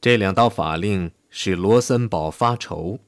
[0.00, 3.00] 这两道法令使罗森堡发愁，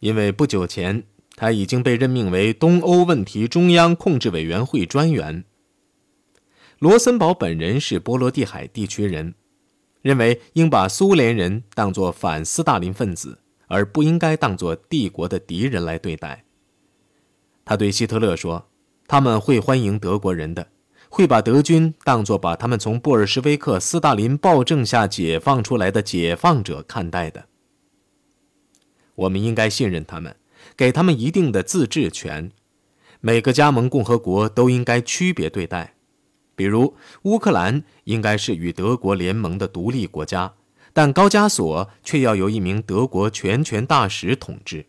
[0.00, 1.02] 因为不久前
[1.34, 5.44] 他已经被任命为东欧问题中央控制委员会专员。
[6.78, 9.34] 罗森堡本人是波罗的海地区人，
[10.00, 16.44] 认为应把苏联人当作反斯大林分子，而不应该当作帝国的敌人来对待。
[17.64, 18.68] 他对希特勒说
[19.08, 20.68] ：“他们会欢迎德国人的，
[21.08, 27.46] 会把德军当作把他们从布尔什维克斯大林暴政下解放出来的解放者看待的。
[29.14, 30.36] 我们应该信任他们，
[30.76, 32.52] 给他们一定的自治权。
[33.20, 35.94] 每个加盟共和国都应该区别对待。”
[36.54, 40.54] 比如，乌克兰应该是与德国联盟的独立国家，
[40.92, 44.86] 但高加索却要由一名德国全权大使统治。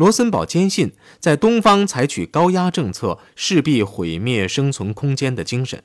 [0.00, 5.84] 罗森堡坚信，在东方采取高压政策势必毁灭生存空间的精神，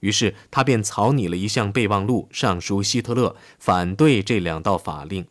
[0.00, 5.26] 于是他便草拟了一项备忘录，上书希特勒，反对这两道法令。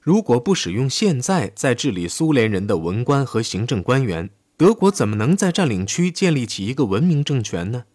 [0.00, 7.86] 如果不使用现在在治理苏联人的文官和行政官员，德国怎么能在占领区建立起一个文明政权呢？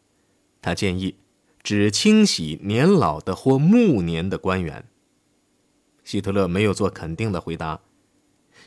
[0.62, 1.16] 他建议
[1.64, 4.84] 只清洗年老的或暮年的官员。
[6.04, 7.80] 希特勒没有做肯定的回答。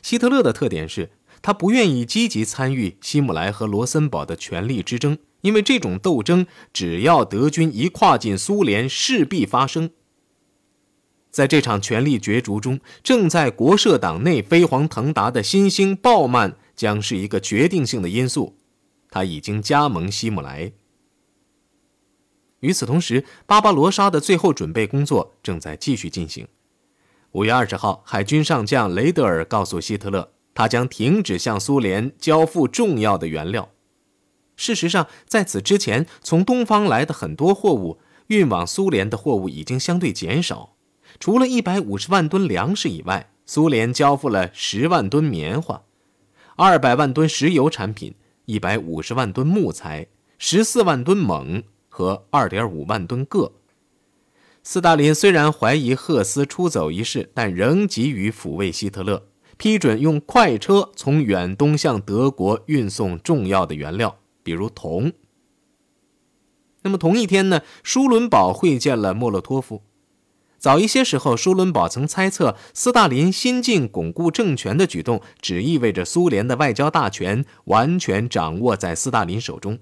[0.03, 1.09] 希特勒的特点是
[1.41, 9.89] 他不愿意积极参与希姆莱和罗森堡的权力之争，因为这种斗争只要德军一跨进苏联，势必发生。
[11.31, 16.55] 在这场权力角逐中，正在国社党内飞黄腾达的新兴鲍曼。
[16.75, 18.57] 将是一个决定性的因素。
[19.11, 20.73] 他已经加盟希姆莱。
[22.61, 26.47] 与此同时，巴巴罗莎的最后准备工作正在继续进行。
[27.33, 33.69] 五月二十号，海军上将雷德尔告诉希特勒，他将停止向苏联交付重要的原料。
[34.55, 40.75] 事实上，在此之前，从东方来的很多货物运往苏联的货物已经相对减少。
[41.19, 45.81] 除了一百五十万吨粮食以外，苏联交付了十万吨棉花。
[46.55, 48.13] 二百万吨石油产品，
[48.45, 50.05] 一百五十万吨木材，
[50.37, 53.51] 十四万吨锰和二点五万吨铬。
[54.63, 65.11] 斯大林虽然怀疑赫斯出走一事，但仍急于抚慰希特勒，批准用快车从远东向德国运送重要的原料，比如铜。
[66.83, 69.83] 那么同一天呢，舒伦堡会见了莫洛托夫。
[70.57, 79.79] 早一些时候，舒伦堡曾猜测，斯大林新近巩固政权的举动，只意味着苏联的外交大权完全掌握在斯大林手中。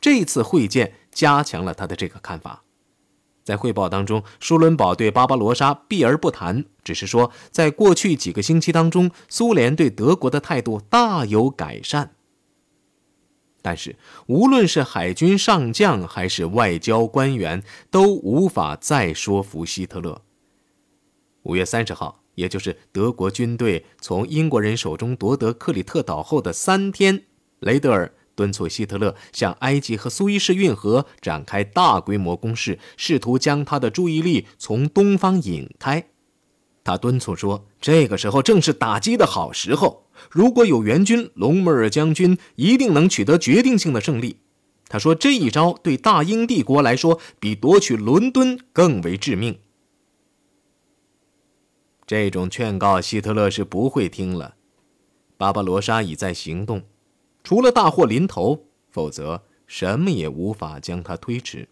[0.00, 2.63] 这次会见加强了他的这个看法。
[3.44, 12.14] 在汇报当中，舒伦堡对巴巴罗莎避而不谈，只是说，在过去几个星期当中，苏联对德国的态度大有改善。
[13.60, 13.96] 但是，
[14.26, 20.22] 无论是海军上将还是外交官员，都无法再说服希特勒。
[21.44, 27.24] 五月三十号，也就是德国军队从英国人手中夺得克里特岛后的三天，
[27.60, 36.08] 雷德尔敦促希特勒向埃及和苏伊士运河展开大规模攻势，试图将他的注意力从东方引开。
[36.82, 44.36] 他敦促说：“这个时候正是打击的好时候。”如果有援军，隆美尔将军一定能取得决定性的胜利。
[44.86, 49.58] 他说：“这一招对大英帝国来说，比夺取伦敦更为致命。”
[52.06, 54.54] 这种劝告，希特勒是不会听了。
[55.36, 56.82] 巴巴罗莎已在行动，
[57.44, 61.68] 除了大祸临头，否则什么也无法将他推迟。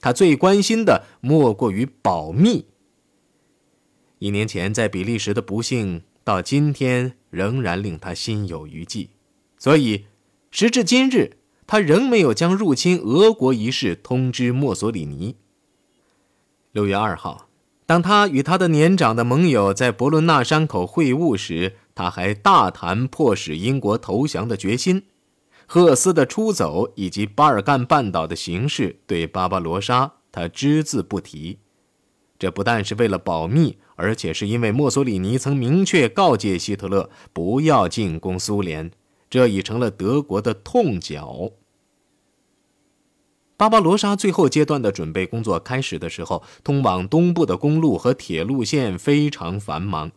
[0.00, 2.66] 他最关心的莫过于保密。
[4.20, 6.02] 一年前在比利时的不幸。
[6.26, 9.10] 到今天仍然令他心有余悸，
[9.56, 10.06] 所以
[10.50, 11.36] 时至今日，
[11.68, 15.36] 他仍没有将入侵俄国一事通知墨索里尼。
[16.72, 17.48] 六月二号，
[17.86, 25.02] 当他与他的年长的盟友在伯伦纳山口会晤时，他还大谈迫使英国投降的决心。
[25.66, 31.58] 赫斯的出走以及巴尔干半岛的形势，对巴巴罗莎他只字不提。
[32.38, 38.92] 这不但是为了保密，而且是因为墨索里尼曾明确告诫希特勒不要进攻苏联，
[39.28, 41.50] 这已成了德国的痛脚。
[43.56, 50.12] 巴巴罗莎最后阶段的准备工作开始的时候，通往东部的公路和铁路线非常繁忙。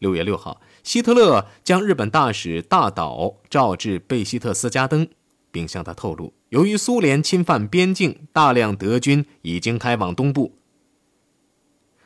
[0.00, 5.08] 六月六号，希特勒将日本大使大岛召至贝希特斯加登，
[5.50, 10.58] 并向他透露，由于苏联侵犯边境，大量德军已经开往东部。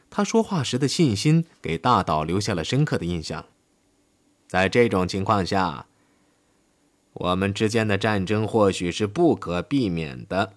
[0.08, 3.46] 他说话时的信心给大岛留下了深刻的印象。
[4.46, 5.86] 在这种情况下，
[7.12, 10.54] 我们之间的战争或许是不可避免的。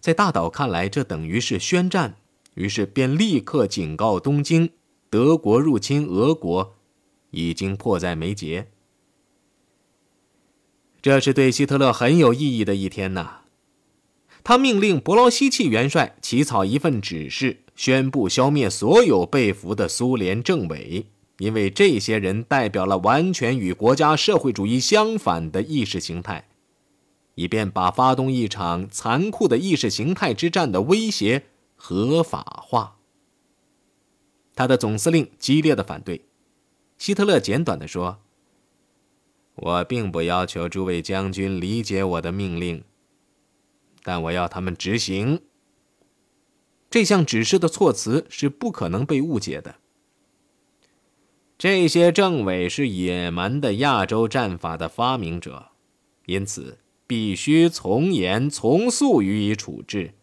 [0.00, 2.16] 在大岛看来，这等于是宣战，
[2.54, 4.70] 于是便立刻警告东京：
[5.10, 6.74] 德国入侵俄国
[7.30, 8.68] 已经迫在眉睫。
[11.00, 13.42] 这是对希特勒很有意义的一天呐！
[14.42, 21.06] 他命令伯劳希奇元帅起草一份指示，宣布消灭所有被俘的苏联政委，
[21.38, 26.48] 因为这些人代表了完全与国家社会主义相反的意识形态，
[27.34, 31.44] 以便把发动一场残酷的意识形态之战的威胁
[31.76, 32.96] 合法化。
[34.56, 36.22] 他的总司令激烈的反对，
[36.98, 38.18] 希特勒简短的说。
[39.54, 42.84] 我并不要求诸位将军理解我的命令，
[44.04, 45.40] 但我要他们执行。
[46.88, 49.74] 这项指示的措辞是不可能被误解的。
[51.58, 55.70] 这些政委是野蛮的亚洲战法的发明者，
[56.26, 56.78] 因此
[57.08, 60.14] 必须从严从速予以处置。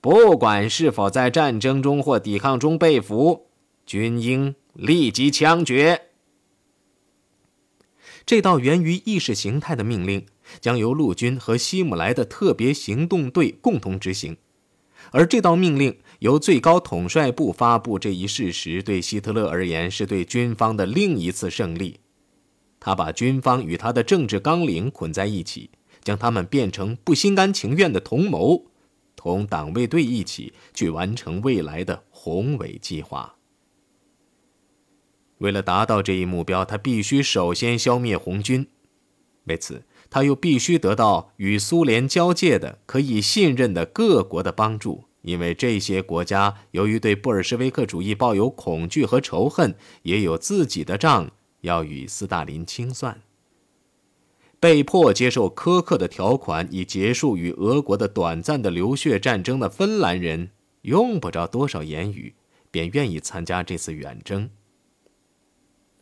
[0.00, 3.48] 不管是否在战争中或抵抗中被俘，
[3.84, 6.10] 均应立即枪决。
[8.26, 10.24] 这道源于意识形态的命令
[10.60, 14.36] 将由陆军和希姆莱的特别行动队共同执行，
[15.10, 22.00] 而这道命令由最高统帅部发布这一事实，对希特勒而言是对军方的另一次胜利。
[22.80, 25.70] 他把军方与他的政治纲领捆在一起，
[26.02, 28.66] 将他们变成不心甘情愿的同谋，
[29.16, 33.36] 同党卫队一起去完成未来的宏伟计划。
[35.38, 38.66] 为了达到这一目标，他必须首先消灭红军。
[39.44, 53.20] 为此，他又必须得到与苏联交界的可以信任的各国的帮助，因为这些国家由于对布尔什维克主义抱有恐惧和仇恨，也有自己的账要与斯大林清算。
[54.60, 60.52] 被迫接受苛刻的条款以结束与俄国的短暂的流血战争的芬兰人，
[60.82, 62.34] 用不着多少言语，
[62.70, 64.48] 便愿意参加这次远征。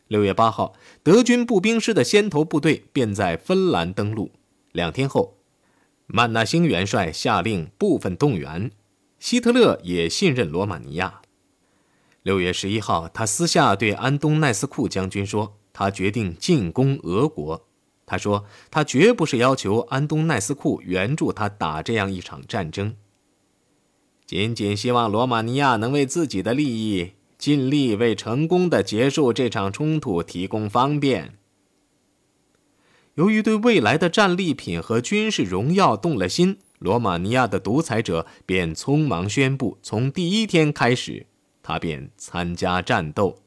[0.07, 4.31] 六月八号，德军步兵师的先头部队便在芬兰登陆。
[4.71, 5.37] 两天后，
[6.07, 8.71] 曼纳星元帅下令部分动员。
[9.19, 11.21] 希特勒也信任罗马尼亚。
[12.21, 17.65] 六月十一号，他私下对安东奈斯库将军说：“他决定进攻俄国。”
[18.05, 22.97] 他说：“他绝不是要求安东奈斯库援助他打这样一场战争，
[24.25, 31.37] 仅仅希望罗马尼亚能为自己的利益。”尽力为成功的结束这场冲突提供方便。
[33.15, 41.27] 由于对未来的战利品和军事荣耀动了心，罗马尼亚的独裁者便匆忙宣布，从第一天开始，
[41.61, 43.39] 他便参加战斗。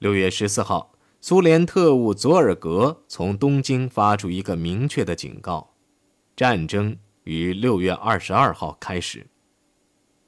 [0.00, 5.74] 六月十四号，苏联特务佐尔格从东京发出一个明确的警告：
[6.34, 9.28] 战争于六月二十二号开始。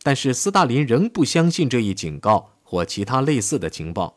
[0.05, 4.15] 但是斯大林仍不相信这一警告或其他类似的情报。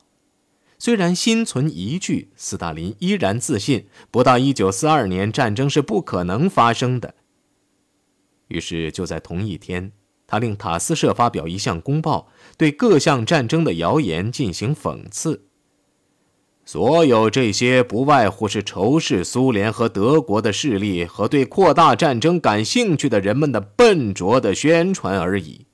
[0.77, 7.15] 虽然心存疑惧，斯大林依然自信，不到1942年战争是不可能发生的。
[8.49, 9.93] 于是就在同一天，
[10.27, 15.45] 他令塔斯社发表一项公报，对各项战争的谣言进行讽刺。
[16.65, 25.66] 所有这些不外乎是仇视苏联和德国的势力和对扩大战争感兴趣的人们的笨拙的宣传而已。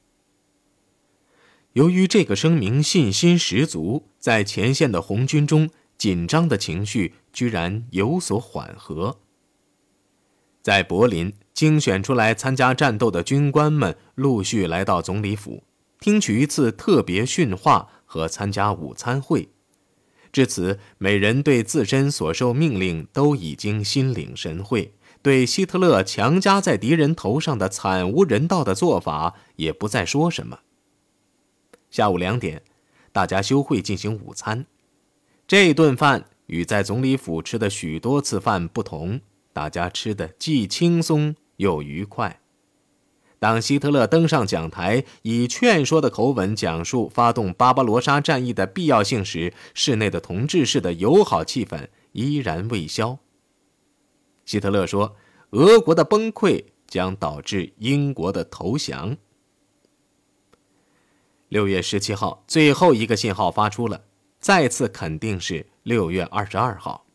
[1.74, 9.18] 由于这个声明信心十足，在前线的红军中紧张的情绪居然有所缓和。
[10.62, 15.64] 在柏林，精选出来参加战斗的军官们陆续来到总理府，
[16.00, 19.50] 听取一次特别训话和参加午餐会。
[20.32, 30.60] 至此，每人对自身所受命令都已经心领神会，对希特勒强加在敌人头上的惨无人道的做法也不再说什么。
[31.94, 32.64] 下午两点，
[33.12, 34.66] 大家休会进行午餐。
[35.46, 39.22] 这顿饭与在总理府吃的许多次饭不同，
[39.54, 42.42] 大家吃的既轻松又愉快。
[43.38, 53.20] 当希特勒登上讲台，以劝说的口吻讲述发动巴巴罗莎战役的必要性时，室内的同志式的友好气氛依然未消。
[54.46, 55.16] 希特勒说
[55.52, 59.16] ：“俄国的崩溃将导致英国的投降。”
[61.54, 64.06] 六月十七号，最后一个信号发出了，
[64.40, 67.06] 再次肯定是六月二十二号，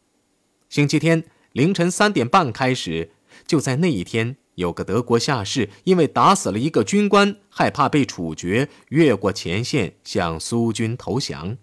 [0.69, 3.11] 星期天凌晨三点半开始。
[3.49, 11.59] 就在那一天，有个德国下士因为打死了一个军官，害怕被处决，越过前线向苏军投降。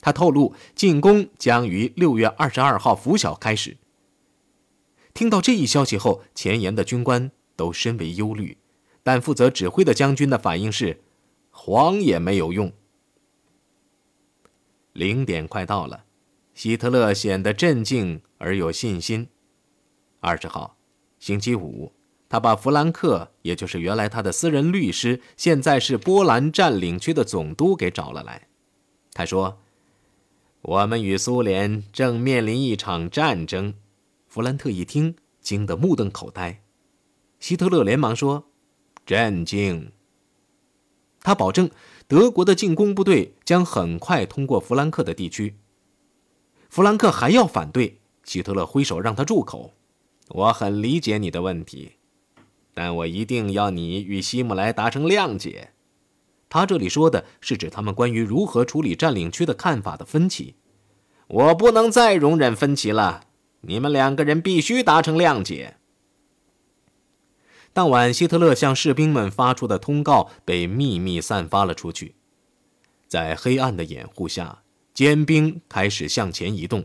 [0.00, 3.76] 他透露，进攻将于六月二十二号拂晓开始。
[5.12, 8.58] 听到这一消息后，前沿的军官都深为忧虑，
[9.02, 11.02] 但负责指挥的将军的反应是：
[11.62, 12.72] 慌也没有用。
[14.94, 16.04] 零点快到了，
[16.54, 19.28] 希特勒显得镇静而有信心。
[20.20, 20.78] 二十号，
[21.18, 21.92] 星期五，
[22.30, 28.48] 他把弗兰克，也就是原来他的私人律师，现在是波兰占领区的总督，给找了来。
[29.12, 29.58] 他说
[30.62, 33.74] ：“我们与苏联正面临一场战争。”
[34.26, 36.62] 弗兰特一听，惊得目瞪口呆。
[37.38, 38.46] 希特勒连忙说
[39.04, 39.92] ：“镇静。”
[41.22, 41.70] 他保证，
[42.08, 45.56] 德国的进攻部队将很快通过弗兰克的地区。
[46.68, 49.74] 弗兰克还要反对，希特勒挥手让他住口。
[50.28, 51.96] 我很理解你的问题，
[52.72, 55.70] 但我一定要你与希姆莱达成谅解。
[56.48, 60.54] 他这里说的是指他们关于如何处理占领区的看法的分歧。
[61.26, 63.24] 我不能再容忍分歧了，
[63.62, 65.76] 你们两个人必须达成谅解。
[67.72, 72.14] 当晚，希特勒向士兵们发出的通告被秘密散发了出去，
[73.06, 74.62] 在黑暗的掩护下，
[74.92, 76.84] 坚兵开始向前移动。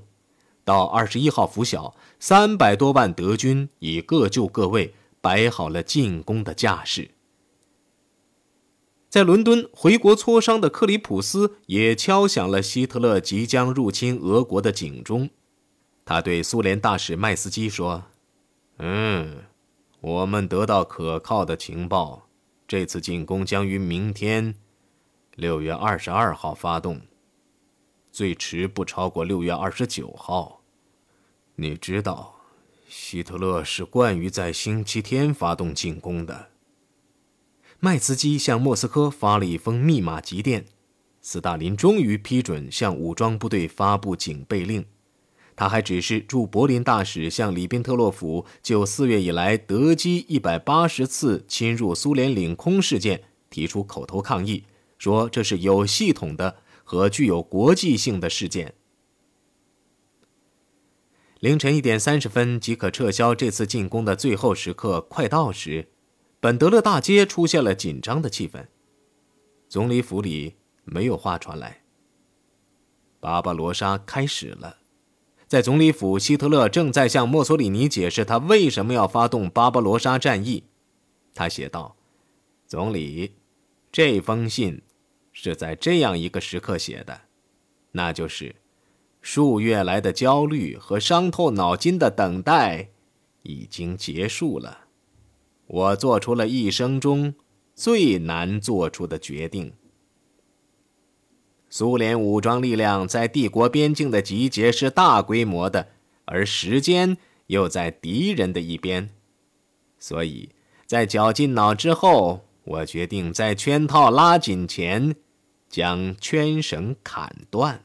[0.63, 7.12] 到二十一号拂晓，三百多万德军已各就各位，摆好了进攻的架势。
[9.10, 15.30] 在伦敦回国磋商的克里普斯也敲响了希特勒即将入侵俄国的警钟。
[16.04, 18.04] 他对苏联大使麦斯基说
[18.77, 19.44] ：“嗯，
[20.05, 22.27] 我们得到可靠的情报，
[22.67, 24.53] 这次进攻将于明天，
[25.35, 27.01] 六月二十二号发动。”
[28.13, 30.62] 最迟不超过六月二十九号。
[31.55, 32.35] 你知道，
[32.88, 36.50] 希特勒是惯于在星期天发动进攻的。
[37.79, 40.65] 麦茨基向莫斯科发了一封密码急电，
[41.19, 44.85] 斯大林终于批准向武装部队发布警备令。
[45.55, 54.63] 他还指示驻柏林大使向里宾特洛甫就四月以来德机一百八十次侵入苏联领空事件提出口头抗议，
[54.97, 56.57] 说这是有系统的。
[56.88, 58.75] 和具有国际性的事件。
[61.39, 65.89] 凌晨一点三十分即可撤销这次进攻的最后时刻快到时，
[66.39, 68.67] 本德勒大街出现了紧张的气氛。
[69.67, 71.81] 总理府里没有话传来。
[73.19, 74.77] 巴巴罗莎开始了，
[75.47, 80.63] 在总理府，希特勒正在向墨索里尼解释他为什么要发动巴巴罗莎战役。
[81.33, 81.95] 他写道
[82.67, 83.33] ：“总理，
[83.91, 84.81] 这封信。”
[85.37, 87.23] 是在这样一个时刻写的，
[87.91, 88.55] 那就是
[89.21, 92.91] 数月来的焦虑和伤透脑筋的等待
[93.43, 94.85] 已经结束了。
[95.67, 97.35] 我做出了一生中
[97.73, 99.73] 最难做出的决定。
[101.69, 105.89] 苏联武装力量在帝国边境的集结是大规模的，
[106.25, 107.17] 而时间
[107.48, 109.10] 又在敌人的一边，
[110.00, 110.50] 所以
[110.86, 115.15] 在绞尽脑之后，我决定在圈套拉紧前。
[115.67, 117.84] 将圈绳砍断。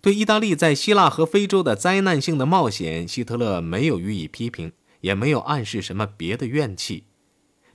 [0.00, 4.70] 对意大利在希腊和非洲的灾难性的冒险，希特勒没有予以批评，
[5.00, 7.06] 也没有暗示什么别的怨气。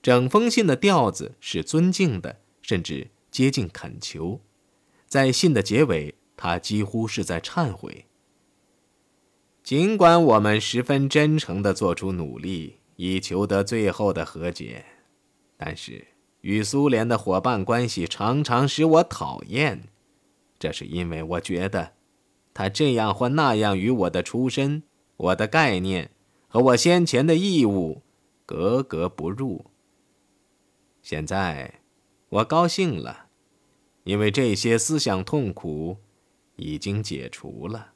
[0.02, 4.42] 整封信的调子是尊敬的，甚至接近恳求。
[5.06, 8.06] 在信的结尾，他几乎是在忏悔。
[9.64, 14.86] 尽管我们十分真诚地做出努力，以求得最后的和解，
[15.58, 16.08] 但是。
[16.42, 19.90] 与苏联的伙伴关系常常使我讨厌，
[20.58, 21.94] 这是因为我觉得，
[22.54, 24.84] 他这样或那样与我的出身、
[25.18, 26.12] 我的概念
[26.48, 28.04] 和我先前的义务
[28.46, 29.66] 格格不入。
[31.02, 31.82] 现在，
[32.30, 33.28] 我高兴了，
[34.04, 35.98] 因为这些思想痛苦
[36.58, 37.94] 已经解除了。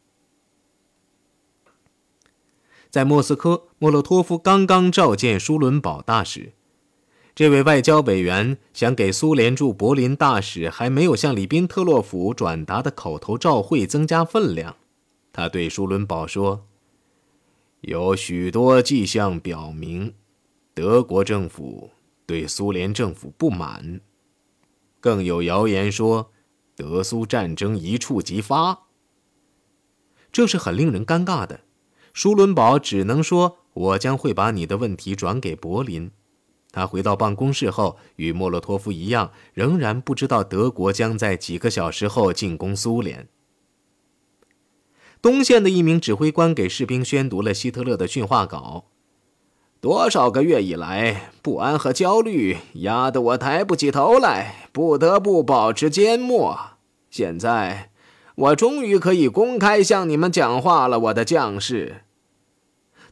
[2.90, 6.54] 在莫斯科，莫洛托夫刚刚召见舒伦堡大使。
[7.34, 14.76] 这位外交委员想给苏联驻柏林大使还没有向里宾特洛甫转达的口头照会增加分量。
[15.32, 16.68] 他对舒伦堡说
[17.82, 20.14] ：“有许多迹象表明，
[20.74, 21.92] 德国政府
[22.26, 24.02] 对苏联政府不满，
[25.02, 26.32] 更有谣言说
[26.74, 28.84] 德苏战争一触即发。
[30.32, 31.66] 这是很令人尴尬的。”
[32.14, 36.12] 舒伦堡只能说：“我将会把你的问题转给柏林。”
[36.72, 43.28] 他回到办公室后，与莫洛托夫一样，仍然不知道德国将在几个小时后进攻苏联。
[45.22, 48.91] 东线的一名指挥官给士兵宣读了希特勒的训话稿。
[49.82, 56.56] 多少个月以来，不安和焦虑压得我抬不起头来，不得不保持缄默。
[57.10, 57.90] 现在，
[58.36, 62.04] 我终于可以公开向你们讲话了，我的将士。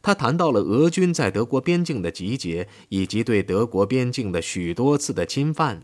[0.00, 5.82] 他谈到了俄军在德国边境的集结，以及对德国边境的许多次的侵犯，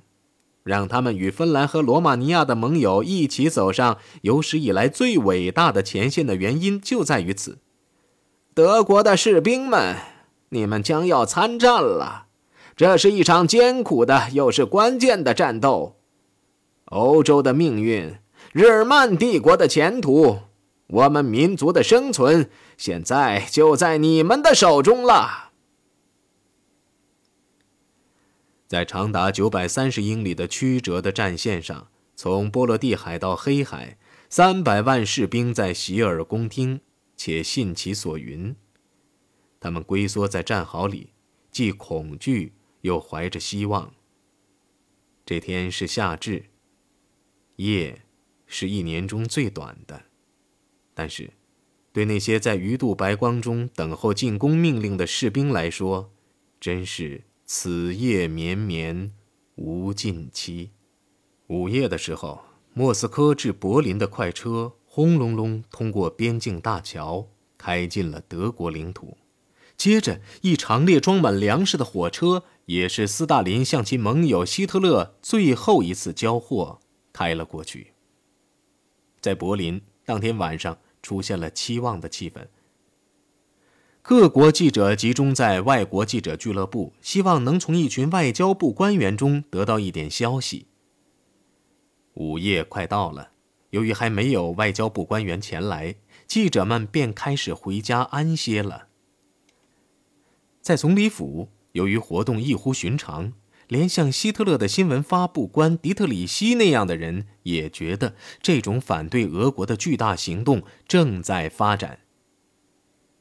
[0.63, 7.59] 让他们与芬兰和罗马尼亚的盟友一起走上有史以来最伟大的前线的原因就在于此。
[8.55, 9.97] 德国的士兵们，
[10.51, 12.27] 你们将要参战了，
[12.77, 15.97] 这是一场艰苦的又是关键的战斗。
[16.87, 18.19] 欧洲的命运，
[18.53, 20.41] 日耳曼帝国的前途。
[20.89, 25.51] 我们民族的生存现在就在你们的手中了。
[28.69, 33.99] 在长达九百三十英里的曲折的战线上，从波罗的海到黑海，
[34.31, 36.81] 三百万士兵在洗耳恭听，
[37.17, 38.55] 且信其所云。
[39.61, 41.11] 他们龟缩在战壕里，
[41.51, 43.95] 既恐惧又怀着希望。
[45.25, 46.47] 这天是夏至，
[47.57, 48.03] 夜
[48.47, 50.05] 是一年中最短的。
[50.95, 51.33] 但是，
[51.93, 56.13] 对那些在鱼肚白光中等候进攻命令的士兵来说，
[56.61, 59.13] 真是此夜绵绵
[59.57, 60.71] 无尽期。
[61.49, 69.17] 午夜的时候，莫斯科至柏林的快车轰隆隆通过边境大桥，开进了德国领土。
[69.77, 76.81] 接着，一长列装满粮食的火车，也是斯大林向其盟友希特勒最后一次交货，
[77.13, 77.93] 开了过去。
[79.21, 80.79] 在柏林，当天晚上。
[81.03, 82.49] 出现了期望的气氛。
[84.03, 90.67] 各国记者集中在外国记者俱乐部，希望能从一群外交部官员中得到一点消息。
[92.15, 93.31] 午夜快到了，
[93.71, 95.95] 由于还没有外交部官员前来，
[96.27, 98.86] 记者们便开始回家安歇了。
[100.67, 103.35] 在总理府，由于活动异乎寻常。
[103.69, 112.01] 连像希特勒的新闻发布官迪特里希那样的人也觉得这种反对俄国的巨大行动正在发展。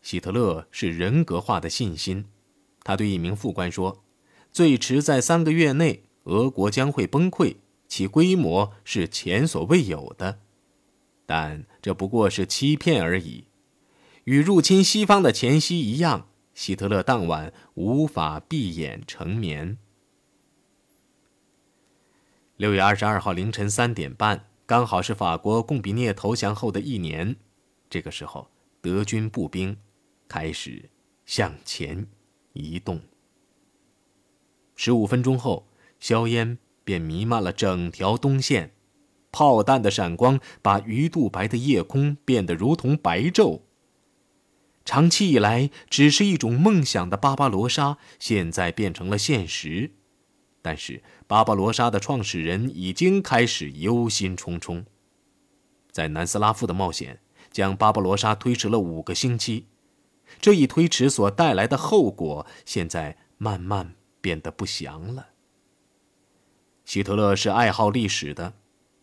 [0.02, 2.26] 希特勒是人格化的信心，
[2.84, 4.04] 他对一名副官说
[4.52, 10.40] ：“最迟在三个月内，俄国将会崩溃，其规模是前所未有的。
[11.28, 13.46] 但这不过是欺骗而已，
[14.24, 19.78] 与入侵西方的前夕一样，希特勒当晚无法闭眼成眠。”
[22.58, 27.36] 六月二十二号凌晨三点半，刚好是法国贡比涅投降后的一年。
[27.90, 28.50] 这个时候，
[28.82, 29.78] 德军步兵
[30.28, 30.90] 开始
[31.26, 32.08] 向前
[32.54, 33.02] 移动。
[34.76, 35.68] 十五分钟后，
[36.00, 38.72] 硝烟便弥漫了整条东线，
[39.32, 43.62] 炮弹的闪光把鱼肚白的夜空变得如同白昼。
[44.86, 49.92] 长期以来只是一种梦想的巴巴罗莎，现在变成了现实。
[50.62, 54.86] 但是，巴巴罗莎的创始人已经开始忧心忡忡。
[55.92, 57.20] 在南斯拉夫的冒险
[57.52, 59.66] 将巴巴罗莎推迟了五个星期，
[60.40, 65.30] 这一推迟所带来的后果，现在慢慢变得不祥了。
[66.84, 68.54] 希特勒是爱好历史的，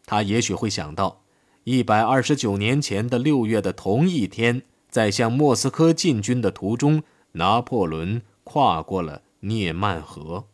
[0.07, 1.25] 他也许会想到，
[1.65, 7.03] 一百二十九年前的六月的同一天，在向莫斯科进军的途中，
[7.33, 10.45] 拿破仑跨过了涅曼河。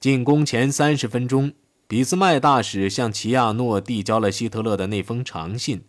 [0.00, 1.52] 进攻前三十分钟，
[1.86, 5.84] 俾斯麦大使向齐亚诺递交了希特勒的那封长信。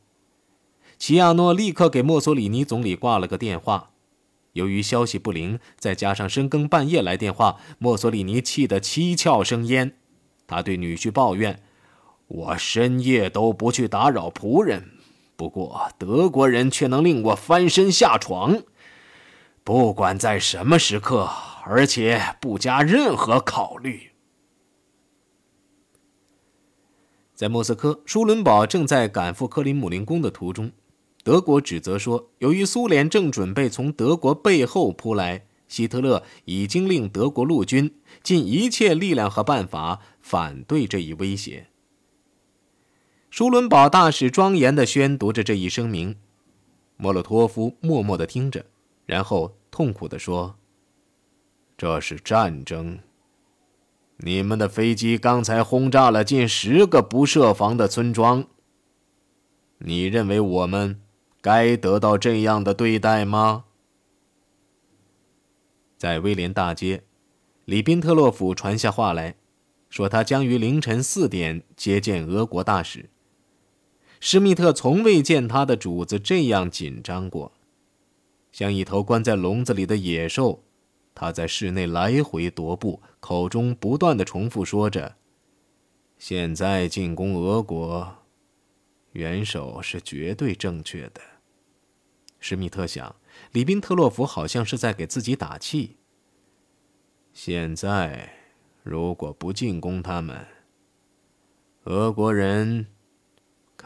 [0.97, 3.91] 齐亚诺立刻给墨索里尼总理挂了个电话。
[4.51, 9.95] 由于消息不灵，再加上深更半夜来电话，墨索里尼气得七窍生烟。
[10.45, 11.63] 他对女婿抱怨
[12.27, 14.91] ：“我深夜都不去打扰仆人，
[15.36, 18.63] 不过德国人却能令我翻身下床，
[19.63, 21.30] 不管在什么时刻。”
[21.67, 24.12] 而且不加任何考虑。
[27.34, 30.71] 在莫斯科，舒伦堡正在赶赴克林姆林宫的途中。
[31.24, 41.69] 德国指责说，由于苏联正准备从德国背后扑来，希特勒已经令德国陆军尽一切力量和办法反对这一威胁。
[43.36, 46.15] 舒伦堡大使庄严地宣读着这一声明，
[46.95, 48.65] 莫洛托夫默默地听着，
[49.06, 50.56] 然后痛苦地说。
[51.78, 53.00] 这是战争。
[54.19, 58.48] 你们的飞机刚才轰炸了近十个不设防的村庄。
[59.80, 61.02] 你认为我们
[61.41, 63.65] 该得到这样的对待吗？
[65.98, 67.04] 在威廉大街，
[67.65, 69.36] 里宾特洛甫传下话来，
[69.89, 73.10] 说他将于凌晨四点接见俄国大使。
[74.27, 77.51] 施密特从未见他的主子这样紧张过，
[78.51, 80.63] 像一头关在笼子里的野兽。
[81.13, 85.17] 他在室内来回踱步，口中不断的重复说着
[86.17, 88.15] ：“现在进攻俄国，
[89.11, 91.21] 元首是绝对正确的。
[92.39, 93.15] 施密特想，
[93.51, 95.97] 里宾特洛甫好像是在给自己打气。
[97.31, 98.33] 现在，
[98.81, 100.47] 如果不进攻他们，
[101.83, 102.88] 俄国人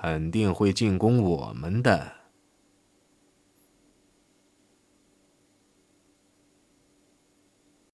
[0.02, 2.19] 肯定会进攻我们的。